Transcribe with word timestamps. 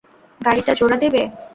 গাড়িটা 0.41 0.73
জোড়া 0.79 0.97
দেবে? 1.03 1.21